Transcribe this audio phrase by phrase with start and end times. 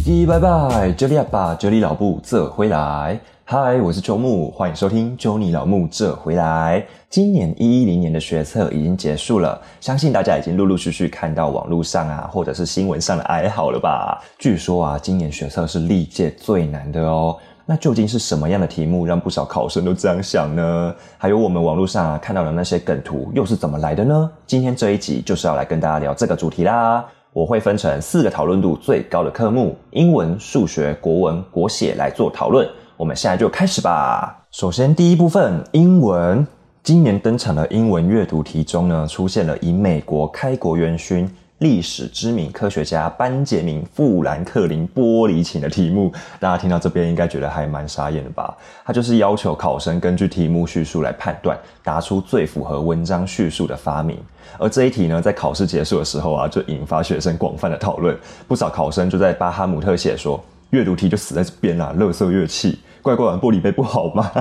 [0.00, 3.20] 叽叽拜拜，这里阿爸，这里老布，这回来。
[3.44, 6.82] 嗨，我是周木，欢迎收听周你老木这回来。
[7.10, 14.18] 今年一一零年的学测已经结束了，相信大家已经陆陆续续看到网络上啊，或者是新闻上的哀嚎了吧？
[14.38, 17.36] 据说啊，今年学测是历届最难的哦。
[17.66, 20.94] 那究竟是什么样的题目让不少考生都这样想呢？
[21.18, 24.30] 还有我们网络上啊看到的那些梗图又是怎么来的呢？
[24.46, 27.04] 今天这一集就是要来跟大家聊这个主题啦。
[27.32, 32.68] 我会分成四个讨论度最高的科目：英文、数学、国文、国写来做讨论。
[32.96, 34.44] 我们现在就开始吧。
[34.50, 36.44] 首先，第一部分英文，
[36.82, 41.30] 今年登场的英文阅读题中呢，出现了以美国开国元勋。
[41.60, 48.56] 历史知名科学家班杰明·富兰克林玻璃琴的题目，大家听到这边应该觉得还蛮傻眼的吧？
[48.82, 54.18] 他就是要求考生根据题目叙述来判断，答出最符合文章叙述的发明。
[54.58, 58.18] 而这一题呢，在考试结束的时候啊，就引发学生广泛的讨论。
[58.48, 64.32] 不少考生就在巴哈姆特写说：“阅读题就死在这边啦，垃圾乐器，怪怪玩玻璃杯不好吗？”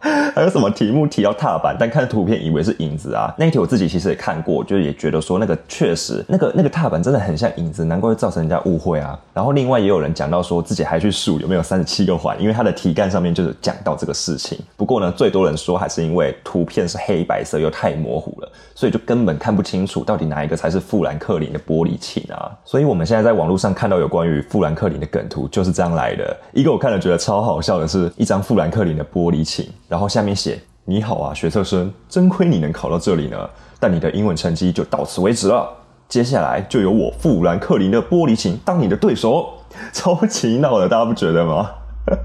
[0.34, 3.34] 还有什么题目提到踏板，但看图片以为是影子啊？
[3.36, 9.18] 那一题我自己其实也看过，就是也觉得说那个确实那个那个踏板真的很像影子，难怪会造成人家误会啊。
[9.34, 14.58] 然后另外也有人讲到说自己还去数有没有三十七个环，因为它的题干上面就是讲到这个事情。
[14.76, 22.48] 不过呢，最多人说还是因为图片是黑白色又太模糊了，所以就根本看不清楚到底哪一个才是富兰克林的玻璃琴啊。
[22.64, 26.36] 所以我们现在在网络上看到有关于富兰克林的梗图就是这样来的。
[26.52, 30.36] 一个我看了觉得超好笑的是一张富兰克林的玻璃琴，然后下面。
[30.36, 33.36] 写你好啊，学测生，真亏你能考到这里呢，
[33.78, 35.68] 但你的英文成绩就到此为止了。
[36.08, 39.52] 接下来就由我富兰克林的玻璃琴当你的对手，
[39.92, 41.70] 超级闹的，大家不觉得吗？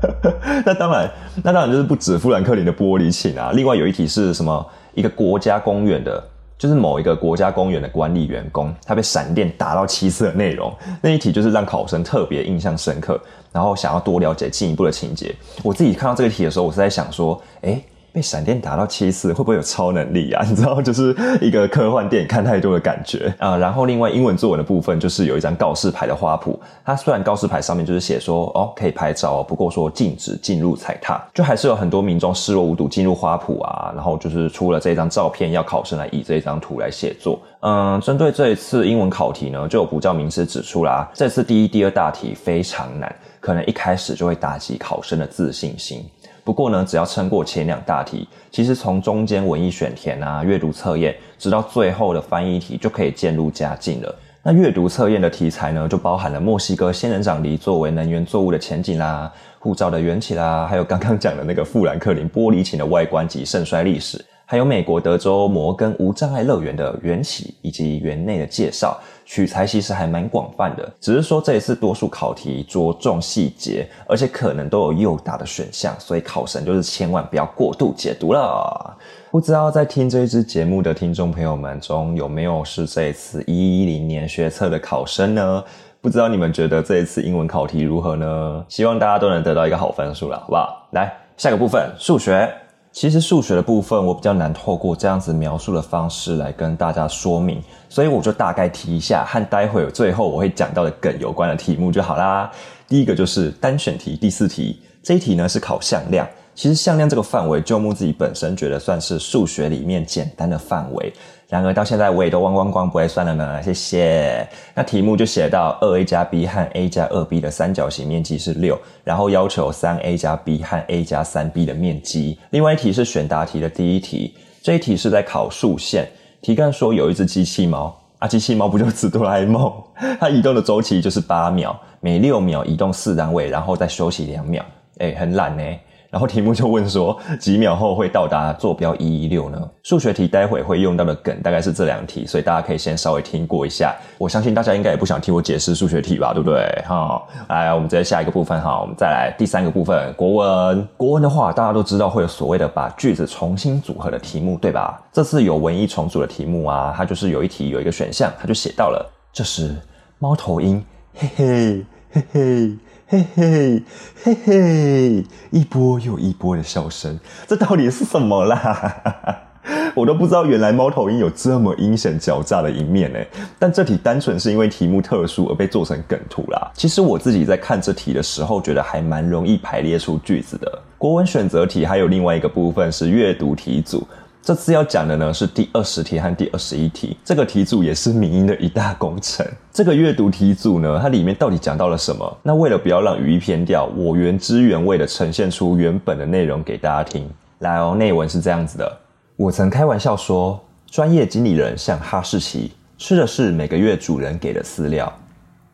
[0.65, 1.11] 那当然，
[1.43, 3.51] 那当然就是不止富兰克林的玻璃琴啊。
[3.53, 4.65] 另外有一题是什么？
[4.93, 6.23] 一个国家公园的，
[6.57, 10.73] 就是某一个国家公园的管理员工，他被闪电打到七次的内容。
[11.01, 13.19] 那一题就是让考生特别印象深刻，
[13.51, 15.35] 然后想要多了解进一步的情节。
[15.63, 17.81] 我自己看到这个题的时候，我是在想说，哎。
[18.13, 20.45] 被闪电打到七次，会不会有超能力啊？
[20.47, 23.57] 你知道，就是一个科幻电影看太多的感觉啊。
[23.57, 26.55] 然后另外英文作文的部分，就是有一张告示牌的花圃。
[26.85, 33.91] 它虽然告示牌上面就是写说哦可以拍照，不过说禁止进入踩踏，就还是有很多民众视若无睹进入花圃啊。
[33.95, 37.39] 然后就是出了这张照片，要考生来以这张图来写作。
[37.61, 46.05] 嗯，针对这一次英文考题呢，就有补教名师指出啦，这次第一、第二大题非常难，可能一开始就会打击考生的自信心。
[46.43, 54.13] 不过呢，只要撑过前两大题，其实从中间文艺选填啊、阅读测验，直到最后的翻译题，就可以渐入佳境了。
[54.43, 64.23] 那阅读测验的题材呢，就包含了墨西哥仙人掌梨作为能源作物的前景啦、护照的缘起啦，还有刚刚讲的那个富兰克林玻璃琴的外观及盛衰历史。
[64.53, 70.87] 还有美国德州摩根无障碍乐园的缘起以及园内的介绍，取材其实还蛮广泛的。
[71.01, 78.95] 只是说这一次多数考题着重细节，而且可能都有诱答的选项，所以考生就是千万不要过度解读了。
[79.31, 85.63] 不知道在听这一支节目的听众朋友们中有没有是这一次一一零年学测的考生呢？
[85.99, 88.63] 不知道你们觉得这一次英文考题如何呢？
[88.69, 90.87] 希望大家都能得到一个好分数了，好不好？
[90.91, 92.47] 来下个部分，数学。
[92.93, 97.59] 其实数学的部分我比较难透过这样子描述的方式来跟大家说明，
[97.89, 102.51] 所以我就大概提一下，和待会最后我会讲到的梗有关的题目就好啦。
[102.87, 106.27] 第一个就是单选题第四题，这一题呢是考向量。
[106.53, 111.11] 其实向量这个范围，就木自己本身觉得算是数学里面简单的范围。
[111.53, 114.49] 然而到现在我也都忘光光不会算了呢，谢谢。
[114.73, 121.63] 那题目就写到二 a 加 b 和 a 加二 b 的三角形面积是六，然后要求三 a 加 b 和 a 加三 b
[121.63, 122.39] 的面积。
[122.49, 124.33] 另外一题是选答题的第一题，
[124.63, 126.09] 这一题是在考数线。
[126.41, 129.71] 题干说有一只机器猫，啊，机器猫不就是哆啦 A 梦？
[130.19, 134.65] 它移动的周期就是八秒，每六秒移动四单位，然后再休息两秒。
[134.97, 135.63] 哎，很懒呢。
[136.13, 139.59] 然后题目就问说，几秒后会到达坐标一一六呢？
[139.81, 143.95] 数学题待会会用到的梗大概是这两题，所以大家可以先稍微听过一下。
[144.19, 146.63] 我相信大家应该也不想听我解释数学题吧，对不对？
[146.87, 150.87] 哈，来，我们直接下一个部分哈，我们再来第三个部分，国文。
[150.95, 155.01] 国文的话，大家都知道会有所谓的把句子重新组合的题目，对吧？
[155.11, 159.75] 这次有文艺重组的题目啊，它就是有一题有一个选项，它就写到了，这是
[160.19, 160.85] 猫头鹰，
[161.15, 162.77] 嘿嘿嘿嘿。
[163.13, 163.83] 嘿嘿
[164.23, 169.37] 嘿嘿，一波又一波的笑声，这到底是什么啦？
[169.93, 173.19] 我都不知道，原来猫头鹰有这么阴险狡诈的一面呢。
[173.59, 176.71] 但这题单纯是因为题目特殊而被做成梗图啦。
[176.73, 180.81] 其实我自己在看这题的时候，觉得还蛮容易排列出句子的。
[180.97, 184.07] 国文选择题还有另外一个部分是阅读题组。
[184.43, 189.47] 这次要讲的呢是第二十题和第二十一题，这个题组也是民音的一大工程。
[189.71, 192.37] 这个阅读题组呢，它里面到底讲到了什么？
[192.43, 197.25] 那为了不要让语义偏掉，我原汁原味的呈现出原本的内容给大家听。
[197.59, 198.97] 来哦，内文是这样子的：
[199.37, 205.07] 我曾开玩笑说，专业经理人像哈士奇，吃的是每个月主人给的饲料；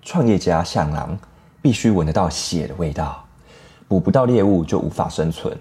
[0.04, 1.18] 创业家像狼，
[1.60, 3.26] 必须闻得到血的味道，
[3.88, 5.58] 捕不到猎物就无法生存。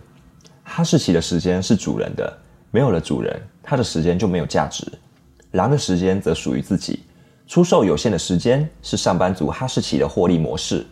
[0.62, 2.30] 哈士奇的时间是主人的。
[2.70, 4.86] 没有了主人，他的时间就没有价值。
[5.52, 7.00] 狼的时间则属于自己，
[7.46, 10.84] 出售有限的时间是上班族哈士奇的获利模式。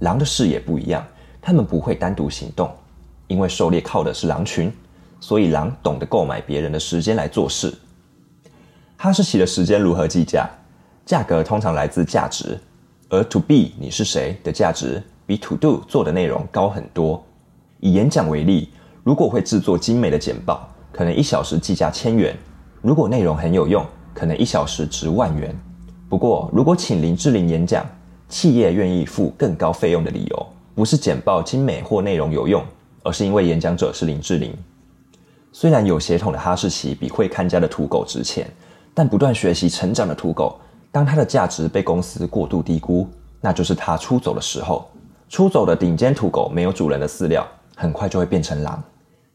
[0.00, 1.06] 狼的视野不一样，
[1.40, 2.68] 他们不会单独行动，
[3.28, 4.72] 因为狩猎靠的是狼群，
[5.20, 7.72] 所以狼懂得购买别人的时间来做事。
[8.96, 10.50] 哈士奇的时间如何计价？
[11.06, 12.58] 价格通常来自价值，
[13.08, 17.24] 而 To be 你是谁的价值比 To do 做的内容高很多。
[17.78, 18.70] 以演讲为例，
[19.04, 20.71] 如果会制作精美的简报。
[20.92, 22.36] 可能一小时计价千元，
[22.82, 25.58] 如果内容很有用，可能一小时值万元。
[26.08, 27.84] 不过，如果请林志玲演讲，
[28.28, 32.62] 企业愿意付更高费用的理由，不是简报精美或内容有用，
[33.02, 34.54] 而是因为演讲者是林志玲。
[35.50, 38.46] 虽然有血统的哈士奇比会看家的土狗值钱，
[38.94, 40.60] 但不断学习成长的土狗，
[40.90, 43.08] 当它的价值被公司过度低估，
[43.40, 44.90] 那就是它出走的时候。
[45.30, 48.82] 出走的顶尖土狗没有主人的饲料，很快就会变成狼。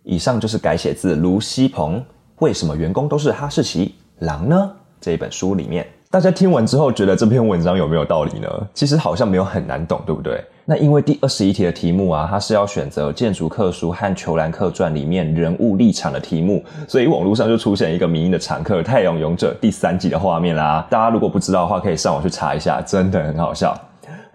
[0.09, 1.99] 以上就是改写自卢锡鹏
[2.39, 4.71] 《为什么员工都是哈士奇狼呢》
[5.01, 5.85] 这一本书里面。
[6.09, 8.47] 大家听完之后，觉得这篇文章有没有道理呢？
[8.73, 10.41] 其实好像没有很难懂，对不对？
[10.63, 20.87] 那因为第二十一题的题目啊，它是要选择《建筑客书》和《球兰客传》里面人物立场的题目，所以网络上就出现一个民音的常客《太阳勇者》第三集的画面啦。
[20.89, 23.77] 大家如果不知道的话，可以上网去查一下，真的很好笑。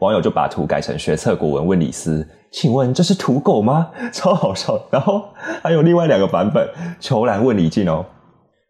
[0.00, 2.28] 网友就把图改成学测国文问李斯。
[2.52, 3.88] 请问这是土狗吗？
[4.12, 4.78] 超好笑。
[4.90, 5.24] 然后
[5.62, 6.68] 还有另外两个版本，
[7.00, 8.04] 球兰问李靖哦，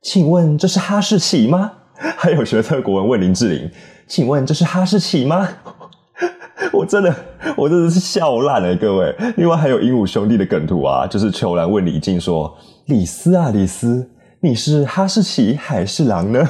[0.01, 1.73] 请问这是哈士奇吗？
[2.17, 3.71] 还有学测国文问林志玲，
[4.07, 5.49] 请问这是哈士奇吗？
[6.73, 7.15] 我真的，
[7.57, 9.15] 我真的是笑烂了，各位。
[9.37, 12.57] 另外还有鹦鹉兄弟的梗图啊，就是球兰问李靖说
[12.87, 14.09] ：“李斯啊，李斯，
[14.41, 16.49] 你是哈士奇还是狼呢？”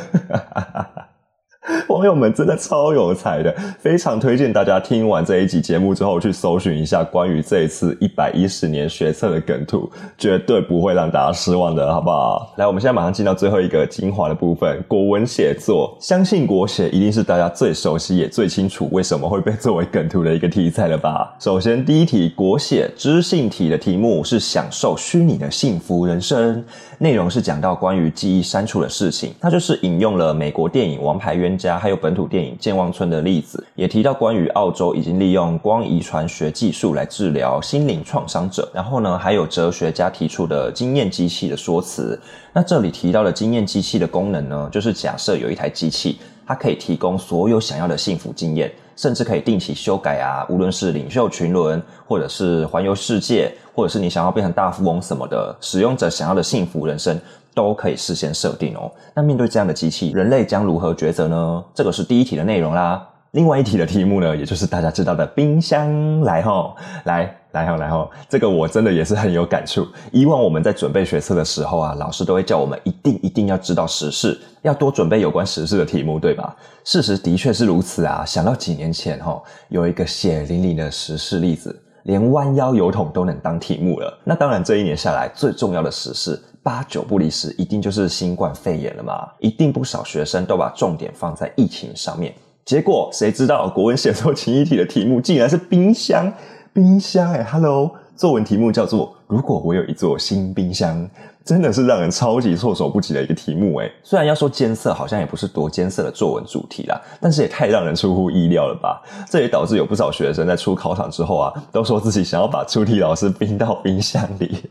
[1.88, 9.88] 网友们真的超有才的，非常推荐大家听完这一集节目之后去搜寻一下关于这一次一百一十年学测的梗图，
[10.18, 12.52] 绝对不会让大家失望的，好不好？
[12.56, 15.96] 来，我们现在马上进到最后一个精华的部分——国文写作。
[16.00, 21.32] 相信国写一定是大家最熟悉也最清楚为什么会被作为梗图的一个题材了吧？
[21.38, 26.64] 首先，第一题国写知性题的题目是享受虚拟的幸福人生，
[26.98, 31.98] 内容是讲到关于记忆删除的事情，它就是引用了美国电影《王牌冤家》还有。
[32.02, 38.68] 本土电影《健忘村》的例子，也提到关于澳洲已经利用光遗传学技术来治疗心灵创伤者。
[38.74, 42.20] 然后呢，还有哲学家提出的经验机器的说辞。
[42.52, 50.46] 那这里提到的经验机器的功能呢，就是假设有一台机器，它可以提供所有想要的幸福经验，甚至可以定期修改啊。
[50.48, 57.18] 无论是领袖群伦，或者是环游世界，或者是你想要变成大富翁什么的，使用者想要的幸福人生。
[57.54, 58.90] 都可以事先设定哦。
[59.14, 61.62] 那面对这样的机器，人类将如何抉择呢？
[61.74, 63.06] 这个是第一题的内容啦。
[63.32, 66.74] 另外一题的题目呢，也就是大家知道的冰箱来吼，
[67.04, 69.86] 来来吼来吼，这个我真的也是很有感触。
[70.10, 76.56] 以往我们在准备学测的时候啊，老师都会叫我们一定一定要知道时事，要多准备有关时事的题目，对吧？
[76.84, 78.24] 事实的确是如此啊。
[78.26, 84.18] 想到几年前哈，有一个血淋淋的时事例子，连弯腰油桶都能当题目了。
[84.24, 86.40] 那当然，这一年下来最重要的时事。
[86.64, 89.28] 八九不离十，一定就是新冠肺炎了嘛？
[89.40, 92.32] 一定不少学生都把重点放在疫情上面。
[92.64, 96.32] 结果谁知道国文写作情义题的题目竟然是冰箱？
[96.74, 101.06] 冰箱哎，Hello，作文题目叫做“如果我有一座新冰箱”，
[101.44, 103.90] 真的是让人超级措手不及的一个题目哎。
[104.02, 109.02] 虽然要说艰涩，好像也不是多艰涩的作文主题啦，但是也太让人出乎意料了吧？
[109.28, 114.62] 这也导致有不少学生在出考场之后啊，都说自己想要把出题老师冰到冰箱里。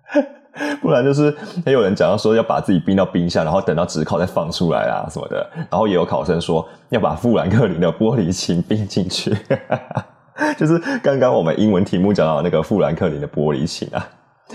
[0.82, 1.34] 不然就是
[1.64, 5.50] 也有人讲到说要把自己冰到冰箱，然后等到纸考再放出来啊什么的。
[5.70, 9.34] 然后也有考生说要把富兰克林的玻璃琴冰进去，
[10.58, 14.08] 就是刚刚我们英文题目讲到那个富兰克林的玻璃琴啊，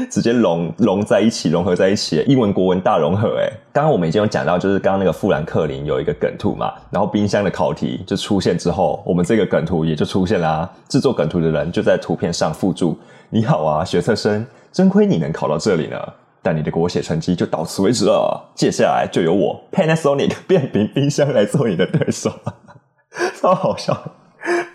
[0.09, 3.37] 直接融融在一起，融合在一起，英文国文大融合。
[3.39, 10.69] 哎，刚刚我们已经有讲到，就是刚刚那个富兰克林有一个梗图嘛，然后冰箱的考题就出现之后，我们这个梗图也就出现啦。
[10.89, 12.97] 制作梗图的人就在图片上附注
[13.29, 15.97] ：“你好啊，学测生。”真亏你能考到这里呢，
[16.43, 18.51] 但你的国写成绩就到此为止了。
[18.55, 22.31] 接下来就由我 Panasonic 变频冰箱来做你的对手，
[23.41, 23.95] 超好笑。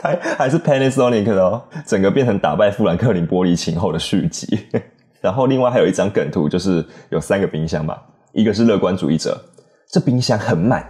[0.02, 4.66] 还还是 Panasonic 的哦，整个变成打败富兰克林玻璃琴后的续集。
[5.22, 9.40] 然后另外还有一张梗图，就是有三个冰箱吧，一个是乐观主义者，
[9.88, 10.82] 这冰箱很满；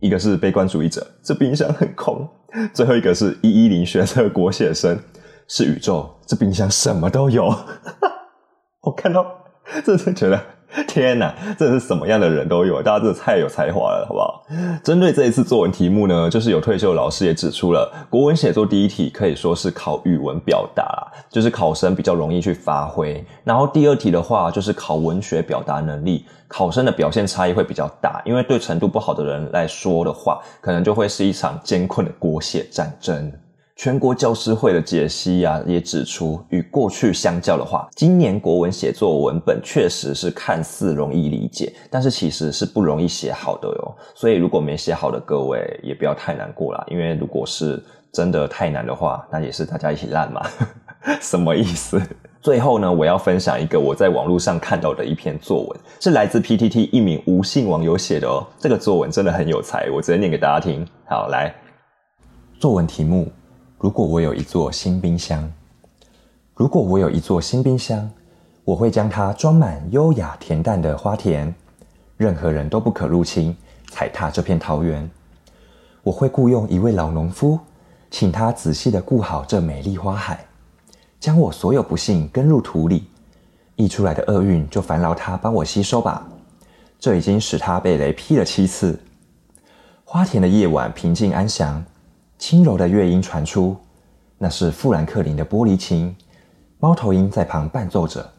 [0.00, 2.28] 一个是悲观主义者，这冰箱很空；
[2.74, 4.98] 最后一个是一一零学测国写生，
[5.48, 7.46] 是宇宙，这冰箱什么都有。
[8.84, 9.24] 我看到，
[9.82, 10.38] 真的觉得。
[10.88, 14.42] 天哪，这是什么样的人都有，大家真的太有才华了，好不好？
[14.82, 23.24] 针对这一次作文题目呢，就是有退休老师也指出了，国文写作第一题可以说是考语文表达，就是考生比较容易去发挥。
[23.44, 33.32] 然后第二题的话，就是考文学表达能力，考生的表现差异会比较大，因为对程度不好的人来说的话，可能就会是一场艰困的国写战争。
[33.74, 43.96] 全国教师会的解析啊，也指出，与过去相较的话，今年国文写作文本确实是看似容易理解，但是其实是不容易写好的哟。
[44.14, 50.46] 所以如果没写好的各位，也不要太难过啦，因为如果是真的太难的话，那也是大家一起烂嘛。
[51.20, 52.00] 什么意思？
[52.40, 58.46] 最后呢，我要分享一个我在网络上看到的一篇作文，是来自 PTT 一名吴姓网友写的哦。
[58.58, 60.86] 这个作文真的很有才，我直接念给大家听。
[61.08, 61.52] 好，来，
[62.60, 63.32] 作文题目。
[63.82, 65.52] 如果我有一座新冰箱，
[66.54, 68.08] 如果我有一座新冰箱，
[68.62, 71.52] 我会将它装满优雅恬淡的花田，
[72.16, 73.56] 任何人都不可入侵
[73.90, 75.10] 踩踏这片桃园。
[76.04, 77.58] 我会雇佣一位老农夫，
[78.08, 80.46] 请他仔细的顾好这美丽花海，
[81.18, 83.08] 将我所有不幸根入土里，
[83.74, 86.24] 溢出来的厄运就烦劳他帮我吸收吧。
[87.00, 88.96] 这已经使他被雷劈了七次。
[90.04, 91.84] 花田的夜晚平静安详。
[92.42, 93.76] 轻柔的乐音传出，
[94.36, 96.12] 那是富兰克林的玻璃琴，
[96.80, 98.32] 猫头鹰在旁伴奏着，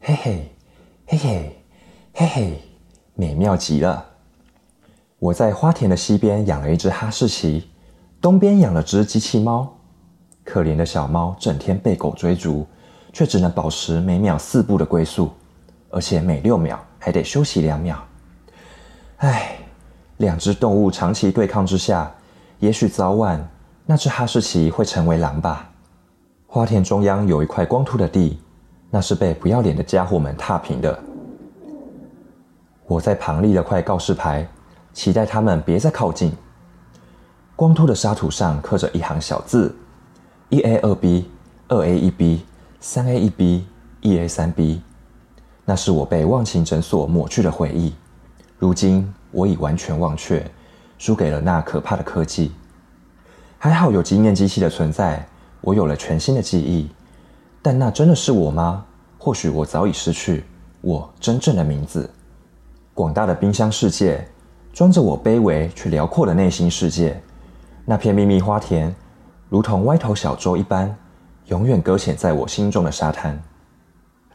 [0.00, 0.50] 嘿嘿，
[1.04, 1.62] 嘿嘿，
[2.14, 2.62] 嘿嘿，
[3.12, 4.02] 美妙极了。
[5.18, 7.68] 我在花田的西边养了一只哈士奇，
[8.18, 9.76] 东边养了只机器猫。
[10.42, 12.66] 可怜的小猫整天被狗追逐，
[13.12, 15.30] 却只能保持每秒四步的龟速，
[15.90, 18.02] 而且每六秒还得休息两秒。
[19.18, 19.58] 唉，
[20.16, 22.10] 两只动物长期对抗之下。
[22.60, 23.48] 也许早晚，
[23.86, 25.70] 那只哈士奇会成为狼吧。
[26.48, 28.40] 花田中央有一块光秃的地，
[28.90, 30.98] 那是被不要脸的家伙们踏平的。
[32.88, 34.44] 我在旁立了块告示牌，
[34.92, 36.32] 期待他们别再靠近。
[37.54, 39.72] 光秃的沙土上刻着一行小字：
[40.48, 41.30] 一 A 二 B，
[41.68, 42.44] 二 A 一 B，
[42.80, 43.66] 三 A 一 B，
[44.00, 44.82] 一 A 三 B。
[45.64, 47.94] 那是我被忘情诊所抹去的回忆，
[48.58, 50.44] 如今我已完全忘却。
[50.98, 52.52] 输给了那可怕的科技。
[53.58, 55.26] 还好有经验机器的存在，
[55.62, 56.90] 我有了全新的记忆。
[57.62, 58.84] 但那真的是我吗？
[59.16, 60.44] 或许我早已失去
[60.80, 62.08] 我真正的名字。
[62.94, 64.26] 广大的冰箱世界，
[64.72, 67.20] 装着我卑微却辽阔的内心世界。
[67.84, 68.94] 那片秘密花田，
[69.48, 70.94] 如同歪头小舟一般，
[71.46, 73.40] 永远搁浅在我心中的沙滩。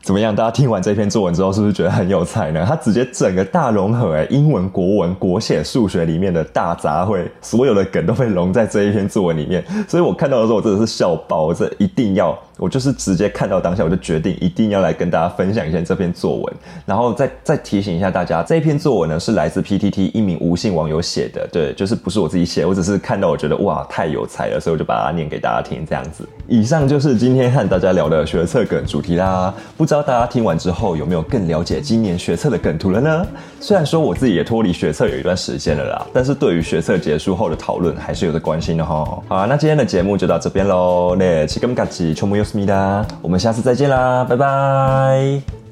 [0.03, 0.35] 怎么样？
[0.35, 2.63] 大家听完这篇作文之后，是不是觉得很有才呢？
[2.67, 9.63] 他直接整个大融合，哎，英文、国文、国写、数学里面的大杂烩，所有的梗都被融在这一篇作文里面。
[9.87, 12.37] 所以我看到的时候，我真的是笑爆，我这一定要。
[12.57, 16.53] 我就是直接看到当下，我就决定一定要来跟大家分享一下这篇作文，
[16.85, 26.27] 然后再再提醒一下大家，这一篇作文呢是来自 PTT 一名无姓网友写的，对，就是不是我自己写，我只是看到我觉得哇太有才了，所以我就把它念给大家听，这样子。
[26.47, 33.25] 以上就是今天和大家聊的学测梗主题啦，不知道大家听完之后有没有更了解今年学测的梗图了呢？
[33.59, 39.05] 虽然说我自己也脱离学测有一段时间了啦，但是对于学测结束后的讨论还是有着关心的哈。
[39.27, 45.62] 好啊，那今天的节目就到这边喽，那七根嘎吉，秋木思密达，我们下次再见啦，拜拜。